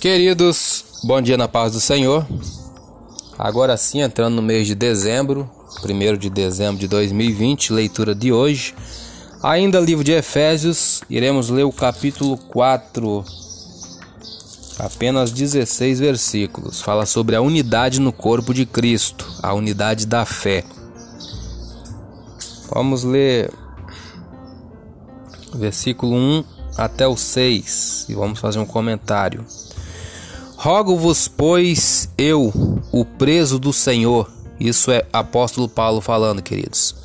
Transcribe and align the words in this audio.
Queridos, 0.00 0.84
bom 1.02 1.20
dia 1.20 1.36
na 1.36 1.48
paz 1.48 1.72
do 1.72 1.80
Senhor. 1.80 2.24
Agora 3.36 3.76
sim, 3.76 4.00
entrando 4.00 4.36
no 4.36 4.42
mês 4.42 4.64
de 4.64 4.76
dezembro, 4.76 5.50
1 5.84 6.16
de 6.16 6.30
dezembro 6.30 6.78
de 6.78 6.86
2020, 6.86 7.72
leitura 7.72 8.14
de 8.14 8.32
hoje. 8.32 8.76
Ainda 9.42 9.80
livro 9.80 10.04
de 10.04 10.12
Efésios, 10.12 11.02
iremos 11.10 11.50
ler 11.50 11.64
o 11.64 11.72
capítulo 11.72 12.36
4, 12.36 13.24
apenas 14.78 15.32
16 15.32 15.98
versículos. 15.98 16.80
Fala 16.80 17.04
sobre 17.04 17.34
a 17.34 17.40
unidade 17.40 18.00
no 18.00 18.12
corpo 18.12 18.54
de 18.54 18.64
Cristo, 18.64 19.26
a 19.42 19.52
unidade 19.52 20.06
da 20.06 20.24
fé. 20.24 20.64
Vamos 22.72 23.02
ler 23.02 23.52
versículo 25.54 26.14
1 26.14 26.44
até 26.76 27.08
o 27.08 27.16
6 27.16 28.06
e 28.08 28.14
vamos 28.14 28.38
fazer 28.38 28.60
um 28.60 28.66
comentário. 28.66 29.44
Rogo-vos, 30.60 31.28
pois, 31.28 32.08
eu, 32.18 32.52
o 32.90 33.04
preso 33.04 33.60
do 33.60 33.72
Senhor, 33.72 34.28
isso 34.58 34.90
é 34.90 35.06
apóstolo 35.12 35.68
Paulo 35.68 36.00
falando, 36.00 36.42
queridos, 36.42 36.96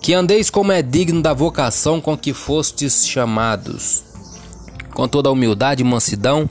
que 0.00 0.14
andeis 0.14 0.48
como 0.48 0.72
é 0.72 0.80
digno 0.80 1.20
da 1.20 1.34
vocação 1.34 2.00
com 2.00 2.16
que 2.16 2.32
fostes 2.32 3.06
chamados, 3.06 4.02
com 4.94 5.06
toda 5.06 5.30
humildade 5.30 5.82
e 5.82 5.84
mansidão, 5.84 6.48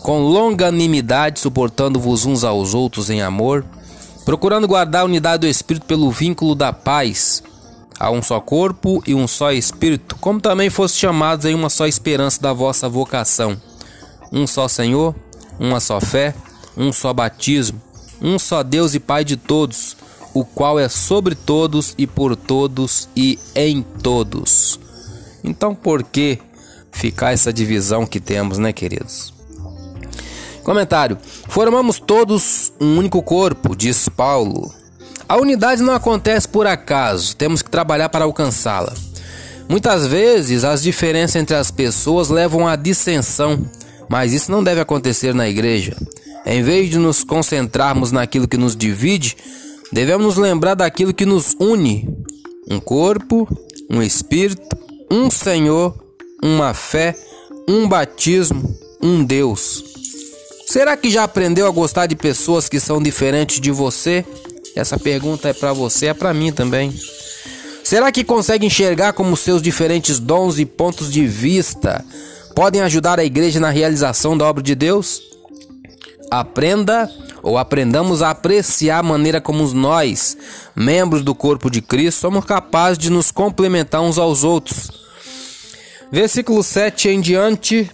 com 0.00 0.20
longanimidade, 0.22 1.40
suportando-vos 1.40 2.24
uns 2.24 2.42
aos 2.42 2.72
outros 2.72 3.10
em 3.10 3.20
amor, 3.20 3.62
procurando 4.24 4.66
guardar 4.66 5.02
a 5.02 5.04
unidade 5.04 5.42
do 5.42 5.46
Espírito 5.46 5.84
pelo 5.84 6.10
vínculo 6.10 6.54
da 6.54 6.72
paz. 6.72 7.42
Há 8.00 8.10
um 8.10 8.22
só 8.22 8.40
corpo 8.40 9.02
e 9.06 9.14
um 9.14 9.28
só 9.28 9.52
Espírito, 9.52 10.16
como 10.22 10.40
também 10.40 10.70
fostes 10.70 10.98
chamados 10.98 11.44
em 11.44 11.54
uma 11.54 11.68
só 11.68 11.86
esperança 11.86 12.40
da 12.40 12.54
vossa 12.54 12.88
vocação. 12.88 13.60
Um 14.32 14.46
só 14.46 14.68
Senhor, 14.68 15.14
uma 15.58 15.80
só 15.80 16.00
fé, 16.00 16.34
um 16.76 16.92
só 16.92 17.12
batismo, 17.12 17.80
um 18.20 18.38
só 18.38 18.62
Deus 18.62 18.94
e 18.94 19.00
Pai 19.00 19.24
de 19.24 19.36
todos, 19.36 19.96
o 20.34 20.44
qual 20.44 20.78
é 20.78 20.88
sobre 20.88 21.34
todos 21.34 21.94
e 21.96 22.06
por 22.06 22.36
todos 22.36 23.08
e 23.16 23.38
em 23.54 23.82
todos. 23.82 24.78
Então, 25.42 25.74
por 25.74 26.02
que 26.02 26.38
ficar 26.90 27.32
essa 27.32 27.52
divisão 27.52 28.06
que 28.06 28.20
temos, 28.20 28.58
né, 28.58 28.72
queridos? 28.72 29.32
Comentário: 30.62 31.16
Formamos 31.48 31.98
todos 31.98 32.72
um 32.80 32.98
único 32.98 33.22
corpo, 33.22 33.76
diz 33.76 34.08
Paulo. 34.08 34.74
A 35.28 35.36
unidade 35.36 35.82
não 35.82 35.94
acontece 35.94 36.48
por 36.48 36.66
acaso, 36.66 37.34
temos 37.34 37.62
que 37.62 37.70
trabalhar 37.70 38.08
para 38.08 38.24
alcançá-la. 38.24 38.92
Muitas 39.68 40.06
vezes 40.06 40.62
as 40.62 40.82
diferenças 40.82 41.36
entre 41.36 41.56
as 41.56 41.70
pessoas 41.70 42.28
levam 42.28 42.68
à 42.68 42.76
dissensão 42.76 43.64
mas 44.08 44.32
isso 44.32 44.50
não 44.50 44.62
deve 44.62 44.80
acontecer 44.80 45.34
na 45.34 45.48
igreja. 45.48 45.96
Em 46.44 46.62
vez 46.62 46.90
de 46.90 46.98
nos 46.98 47.24
concentrarmos 47.24 48.12
naquilo 48.12 48.46
que 48.46 48.56
nos 48.56 48.76
divide, 48.76 49.36
devemos 49.92 50.26
nos 50.26 50.36
lembrar 50.36 50.74
daquilo 50.74 51.12
que 51.12 51.26
nos 51.26 51.56
une: 51.58 52.08
um 52.70 52.78
corpo, 52.78 53.48
um 53.90 54.02
espírito, 54.02 54.76
um 55.10 55.30
Senhor, 55.30 55.94
uma 56.42 56.72
fé, 56.74 57.16
um 57.68 57.88
batismo, 57.88 58.62
um 59.02 59.24
Deus. 59.24 59.82
Será 60.66 60.96
que 60.96 61.10
já 61.10 61.24
aprendeu 61.24 61.66
a 61.66 61.70
gostar 61.70 62.06
de 62.06 62.16
pessoas 62.16 62.68
que 62.68 62.80
são 62.80 63.00
diferentes 63.00 63.60
de 63.60 63.70
você? 63.70 64.24
Essa 64.74 64.98
pergunta 64.98 65.48
é 65.48 65.52
para 65.52 65.72
você, 65.72 66.06
é 66.06 66.14
para 66.14 66.34
mim 66.34 66.52
também. 66.52 66.92
Será 67.82 68.10
que 68.10 68.24
consegue 68.24 68.66
enxergar 68.66 69.12
como 69.12 69.36
seus 69.36 69.62
diferentes 69.62 70.18
dons 70.18 70.58
e 70.58 70.66
pontos 70.66 71.10
de 71.10 71.24
vista 71.24 72.04
podem 72.56 72.80
ajudar 72.80 73.20
a 73.20 73.24
igreja 73.24 73.60
na 73.60 73.68
realização 73.68 74.36
da 74.36 74.46
obra 74.46 74.62
de 74.62 74.74
Deus? 74.74 75.20
Aprenda 76.30 77.08
ou 77.42 77.58
aprendamos 77.58 78.22
a 78.22 78.30
apreciar 78.30 79.00
a 79.00 79.02
maneira 79.02 79.42
como 79.42 79.62
nós, 79.74 80.38
membros 80.74 81.22
do 81.22 81.34
corpo 81.34 81.70
de 81.70 81.82
Cristo, 81.82 82.18
somos 82.18 82.46
capazes 82.46 82.96
de 82.96 83.10
nos 83.10 83.30
complementar 83.30 84.00
uns 84.00 84.16
aos 84.16 84.42
outros. 84.42 84.90
Versículo 86.10 86.62
7 86.62 87.10
em 87.10 87.20
diante. 87.20 87.90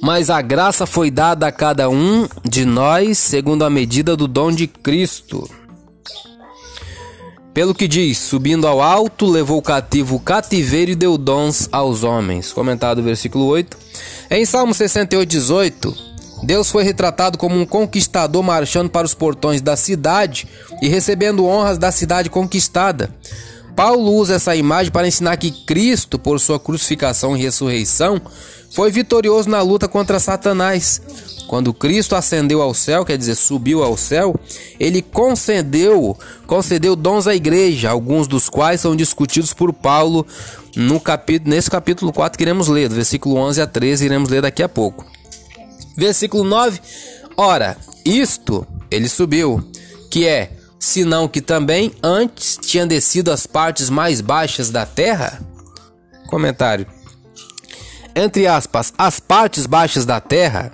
Mas 0.00 0.30
a 0.30 0.40
graça 0.40 0.86
foi 0.86 1.10
dada 1.10 1.48
a 1.48 1.52
cada 1.52 1.90
um 1.90 2.28
de 2.44 2.64
nós 2.64 3.18
segundo 3.18 3.64
a 3.64 3.70
medida 3.70 4.16
do 4.16 4.28
dom 4.28 4.52
de 4.52 4.68
Cristo. 4.68 5.50
Pelo 7.54 7.74
que 7.74 7.86
diz, 7.86 8.16
subindo 8.16 8.66
ao 8.66 8.80
alto, 8.80 9.26
levou 9.26 9.60
cativo 9.60 10.16
o 10.16 10.20
cativeiro 10.20 10.92
e 10.92 10.94
deu 10.94 11.18
dons 11.18 11.68
aos 11.70 12.02
homens. 12.02 12.50
Comentado 12.50 13.02
versículo 13.02 13.44
8. 13.44 13.76
Em 14.30 14.46
Salmo 14.46 14.72
68, 14.72 15.28
18, 15.28 15.94
Deus 16.42 16.70
foi 16.70 16.82
retratado 16.82 17.36
como 17.36 17.54
um 17.60 17.66
conquistador 17.66 18.42
marchando 18.42 18.88
para 18.88 19.04
os 19.04 19.12
portões 19.12 19.60
da 19.60 19.76
cidade 19.76 20.48
e 20.80 20.88
recebendo 20.88 21.44
honras 21.44 21.76
da 21.76 21.92
cidade 21.92 22.30
conquistada. 22.30 23.10
Paulo 23.76 24.12
usa 24.12 24.36
essa 24.36 24.56
imagem 24.56 24.90
para 24.90 25.06
ensinar 25.06 25.36
que 25.36 25.50
Cristo, 25.50 26.18
por 26.18 26.40
sua 26.40 26.58
crucificação 26.58 27.36
e 27.36 27.42
ressurreição, 27.42 28.20
foi 28.74 28.90
vitorioso 28.90 29.50
na 29.50 29.60
luta 29.60 29.86
contra 29.86 30.18
Satanás. 30.18 31.02
Quando 31.52 31.74
Cristo 31.74 32.16
ascendeu 32.16 32.62
ao 32.62 32.72
céu, 32.72 33.04
quer 33.04 33.18
dizer, 33.18 33.34
subiu 33.34 33.82
ao 33.82 33.94
céu, 33.94 34.34
ele 34.80 35.02
concedeu, 35.02 36.16
concedeu 36.46 36.96
dons 36.96 37.26
à 37.26 37.34
igreja, 37.34 37.90
alguns 37.90 38.26
dos 38.26 38.48
quais 38.48 38.80
são 38.80 38.96
discutidos 38.96 39.52
por 39.52 39.70
Paulo 39.70 40.26
no 40.74 40.98
capítulo, 40.98 41.50
nesse 41.50 41.70
capítulo 41.70 42.10
4 42.10 42.38
que 42.38 42.44
iremos 42.44 42.68
ler, 42.68 42.88
do 42.88 42.94
versículo 42.94 43.36
11 43.36 43.60
a 43.60 43.66
13, 43.66 44.02
iremos 44.06 44.30
ler 44.30 44.40
daqui 44.40 44.62
a 44.62 44.68
pouco. 44.68 45.04
Versículo 45.94 46.42
9: 46.42 46.80
Ora, 47.36 47.76
isto 48.02 48.66
ele 48.90 49.06
subiu, 49.06 49.62
que 50.10 50.26
é, 50.26 50.52
senão 50.80 51.28
que 51.28 51.42
também 51.42 51.92
antes 52.02 52.58
tinha 52.62 52.86
descido 52.86 53.30
as 53.30 53.46
partes 53.46 53.90
mais 53.90 54.22
baixas 54.22 54.70
da 54.70 54.86
terra? 54.86 55.38
Comentário. 56.28 56.86
Entre 58.16 58.46
aspas, 58.46 58.94
as 58.96 59.20
partes 59.20 59.66
baixas 59.66 60.06
da 60.06 60.18
terra 60.18 60.72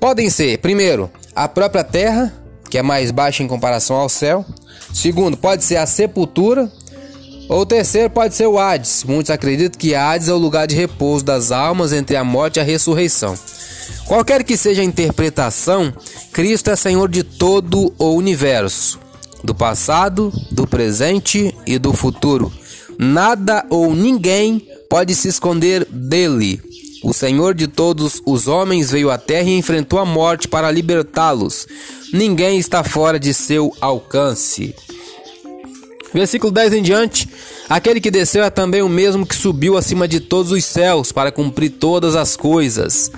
Podem 0.00 0.30
ser, 0.30 0.58
primeiro, 0.58 1.10
a 1.36 1.46
própria 1.46 1.84
terra, 1.84 2.32
que 2.70 2.78
é 2.78 2.82
mais 2.82 3.10
baixa 3.10 3.42
em 3.42 3.46
comparação 3.46 3.96
ao 3.96 4.08
céu. 4.08 4.46
Segundo, 4.94 5.36
pode 5.36 5.62
ser 5.62 5.76
a 5.76 5.84
sepultura. 5.84 6.72
Ou 7.50 7.66
terceiro, 7.66 8.08
pode 8.08 8.34
ser 8.34 8.46
o 8.46 8.58
Hades. 8.58 9.04
Muitos 9.04 9.30
acreditam 9.30 9.78
que 9.78 9.94
Hades 9.94 10.28
é 10.28 10.32
o 10.32 10.38
lugar 10.38 10.66
de 10.66 10.74
repouso 10.74 11.22
das 11.22 11.52
almas 11.52 11.92
entre 11.92 12.16
a 12.16 12.24
morte 12.24 12.56
e 12.56 12.60
a 12.60 12.64
ressurreição. 12.64 13.34
Qualquer 14.06 14.42
que 14.42 14.56
seja 14.56 14.80
a 14.80 14.84
interpretação, 14.84 15.92
Cristo 16.32 16.70
é 16.70 16.76
Senhor 16.76 17.08
de 17.08 17.22
todo 17.22 17.92
o 17.98 18.14
universo, 18.14 18.98
do 19.44 19.54
passado, 19.54 20.32
do 20.50 20.66
presente 20.66 21.54
e 21.66 21.78
do 21.78 21.92
futuro. 21.92 22.50
Nada 22.98 23.66
ou 23.68 23.94
ninguém 23.94 24.66
pode 24.88 25.14
se 25.14 25.28
esconder 25.28 25.84
dele. 25.84 26.69
O 27.02 27.14
Senhor 27.14 27.54
de 27.54 27.66
todos 27.66 28.20
os 28.26 28.46
homens 28.46 28.90
veio 28.90 29.10
à 29.10 29.16
terra 29.16 29.48
e 29.48 29.56
enfrentou 29.56 29.98
a 29.98 30.04
morte 30.04 30.46
para 30.46 30.70
libertá-los. 30.70 31.66
Ninguém 32.12 32.58
está 32.58 32.84
fora 32.84 33.18
de 33.18 33.32
seu 33.32 33.74
alcance. 33.80 34.74
Versículo 36.12 36.52
10 36.52 36.74
em 36.74 36.82
diante: 36.82 37.28
Aquele 37.68 38.00
que 38.00 38.10
desceu 38.10 38.44
é 38.44 38.50
também 38.50 38.82
o 38.82 38.88
mesmo 38.88 39.24
que 39.24 39.34
subiu 39.34 39.76
acima 39.76 40.06
de 40.06 40.20
todos 40.20 40.52
os 40.52 40.64
céus 40.64 41.10
para 41.12 41.32
cumprir 41.32 41.70
todas 41.70 42.16
as 42.16 42.36
coisas. 42.36 43.10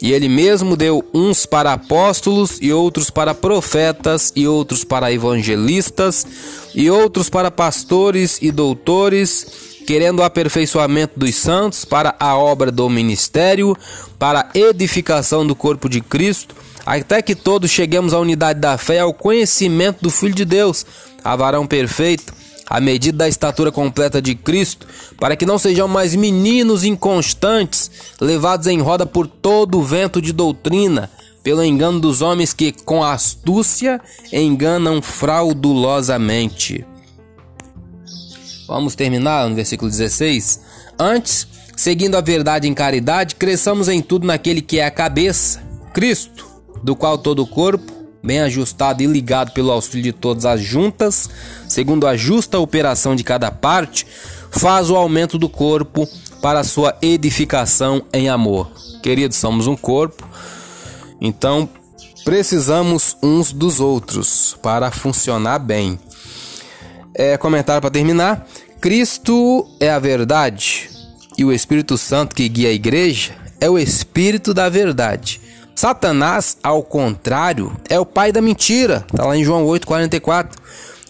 E 0.00 0.12
ele 0.12 0.28
mesmo 0.28 0.76
deu 0.76 1.04
uns 1.12 1.44
para 1.44 1.72
apóstolos, 1.72 2.58
e 2.60 2.72
outros 2.72 3.10
para 3.10 3.34
profetas, 3.34 4.32
e 4.36 4.46
outros 4.46 4.84
para 4.84 5.12
evangelistas, 5.12 6.26
e 6.74 6.90
outros 6.90 7.28
para 7.28 7.50
pastores 7.50 8.38
e 8.40 8.50
doutores 8.50 9.75
querendo 9.86 10.18
o 10.18 10.24
aperfeiçoamento 10.24 11.18
dos 11.18 11.36
santos 11.36 11.84
para 11.84 12.14
a 12.18 12.36
obra 12.36 12.72
do 12.72 12.90
ministério, 12.90 13.76
para 14.18 14.40
a 14.40 14.58
edificação 14.58 15.46
do 15.46 15.54
corpo 15.54 15.88
de 15.88 16.00
Cristo, 16.00 16.56
até 16.84 17.22
que 17.22 17.36
todos 17.36 17.70
cheguemos 17.70 18.12
à 18.12 18.18
unidade 18.18 18.58
da 18.60 18.76
fé 18.76 18.98
ao 18.98 19.14
conhecimento 19.14 20.02
do 20.02 20.10
Filho 20.10 20.34
de 20.34 20.44
Deus, 20.44 20.84
a 21.22 21.36
varão 21.36 21.66
perfeito, 21.66 22.34
à 22.68 22.80
medida 22.80 23.18
da 23.18 23.28
estatura 23.28 23.70
completa 23.70 24.20
de 24.20 24.34
Cristo, 24.34 24.88
para 25.20 25.36
que 25.36 25.46
não 25.46 25.56
sejam 25.56 25.86
mais 25.86 26.16
meninos 26.16 26.82
inconstantes, 26.82 27.88
levados 28.20 28.66
em 28.66 28.80
roda 28.80 29.06
por 29.06 29.28
todo 29.28 29.78
o 29.78 29.84
vento 29.84 30.20
de 30.20 30.32
doutrina, 30.32 31.08
pelo 31.44 31.62
engano 31.62 32.00
dos 32.00 32.22
homens 32.22 32.52
que 32.52 32.72
com 32.72 33.04
astúcia 33.04 34.00
enganam 34.32 35.00
fraudulosamente. 35.00 36.84
Vamos 38.66 38.94
terminar 38.94 39.48
no 39.48 39.54
versículo 39.54 39.90
16. 39.90 40.60
Antes, 40.98 41.46
seguindo 41.76 42.16
a 42.16 42.20
verdade 42.20 42.66
em 42.66 42.74
caridade, 42.74 43.36
cresçamos 43.36 43.88
em 43.88 44.02
tudo 44.02 44.26
naquele 44.26 44.60
que 44.60 44.78
é 44.78 44.86
a 44.86 44.90
cabeça, 44.90 45.62
Cristo, 45.92 46.46
do 46.82 46.96
qual 46.96 47.16
todo 47.16 47.42
o 47.42 47.46
corpo, 47.46 47.92
bem 48.22 48.40
ajustado 48.40 49.02
e 49.02 49.06
ligado 49.06 49.52
pelo 49.52 49.70
auxílio 49.70 50.02
de 50.02 50.12
todas 50.12 50.44
as 50.44 50.60
juntas, 50.60 51.30
segundo 51.68 52.06
a 52.06 52.16
justa 52.16 52.58
operação 52.58 53.14
de 53.14 53.22
cada 53.22 53.50
parte, 53.50 54.06
faz 54.50 54.90
o 54.90 54.96
aumento 54.96 55.38
do 55.38 55.48
corpo 55.48 56.08
para 56.42 56.64
sua 56.64 56.96
edificação 57.00 58.02
em 58.12 58.28
amor. 58.28 58.70
Queridos, 59.02 59.36
somos 59.36 59.66
um 59.66 59.76
corpo, 59.76 60.26
então 61.20 61.68
precisamos 62.24 63.16
uns 63.22 63.52
dos 63.52 63.78
outros 63.78 64.56
para 64.60 64.90
funcionar 64.90 65.60
bem. 65.60 65.98
É, 67.18 67.36
comentário 67.38 67.80
para 67.80 67.90
terminar. 67.90 68.46
Cristo 68.80 69.66
é 69.80 69.90
a 69.90 69.98
verdade 69.98 70.90
e 71.38 71.44
o 71.44 71.52
Espírito 71.52 71.96
Santo 71.96 72.34
que 72.36 72.48
guia 72.48 72.68
a 72.68 72.72
igreja 72.72 73.34
é 73.60 73.70
o 73.70 73.78
Espírito 73.78 74.52
da 74.52 74.68
verdade. 74.68 75.40
Satanás, 75.74 76.56
ao 76.62 76.82
contrário, 76.82 77.74
é 77.88 77.98
o 77.98 78.06
pai 78.06 78.32
da 78.32 78.40
mentira. 78.40 79.04
Está 79.10 79.26
lá 79.26 79.36
em 79.36 79.44
João 79.44 79.64
8,44. 79.66 80.50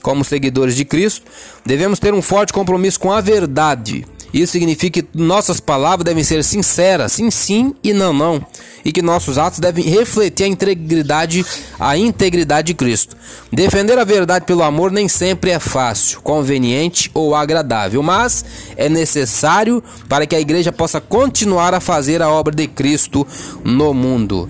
Como 0.02 0.24
seguidores 0.24 0.76
de 0.76 0.84
Cristo, 0.84 1.26
devemos 1.64 1.98
ter 1.98 2.14
um 2.14 2.22
forte 2.22 2.52
compromisso 2.52 3.00
com 3.00 3.12
a 3.12 3.20
verdade 3.20 4.06
isso 4.32 4.52
significa 4.52 5.02
que 5.02 5.08
nossas 5.14 5.60
palavras 5.60 6.04
devem 6.04 6.24
ser 6.24 6.42
sinceras, 6.44 7.12
sim, 7.12 7.30
sim 7.30 7.74
e 7.82 7.92
não, 7.92 8.12
não. 8.12 8.44
E 8.84 8.92
que 8.92 9.02
nossos 9.02 9.38
atos 9.38 9.58
devem 9.58 9.84
refletir 9.84 10.44
a 10.44 10.48
integridade, 10.48 11.44
a 11.78 11.96
integridade 11.96 12.68
de 12.68 12.74
Cristo. 12.74 13.16
Defender 13.52 13.98
a 13.98 14.04
verdade 14.04 14.44
pelo 14.44 14.62
amor 14.62 14.92
nem 14.92 15.08
sempre 15.08 15.50
é 15.50 15.58
fácil, 15.58 16.20
conveniente 16.20 17.10
ou 17.14 17.34
agradável, 17.34 18.02
mas 18.02 18.44
é 18.76 18.88
necessário 18.88 19.82
para 20.08 20.26
que 20.26 20.36
a 20.36 20.40
igreja 20.40 20.72
possa 20.72 21.00
continuar 21.00 21.74
a 21.74 21.80
fazer 21.80 22.22
a 22.22 22.28
obra 22.30 22.54
de 22.54 22.66
Cristo 22.66 23.26
no 23.64 23.94
mundo. 23.94 24.48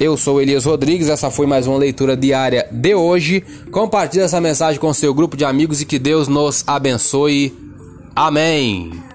Eu 0.00 0.16
sou 0.16 0.40
Elias 0.40 0.64
Rodrigues, 0.64 1.08
essa 1.08 1.28
foi 1.28 1.44
mais 1.44 1.66
uma 1.66 1.76
leitura 1.76 2.16
diária 2.16 2.68
de 2.70 2.94
hoje. 2.94 3.42
Compartilhe 3.72 4.22
essa 4.22 4.40
mensagem 4.40 4.80
com 4.80 4.94
seu 4.94 5.12
grupo 5.12 5.36
de 5.36 5.44
amigos 5.44 5.80
e 5.80 5.84
que 5.84 5.98
Deus 5.98 6.28
nos 6.28 6.62
abençoe. 6.68 7.52
Amém. 8.14 9.07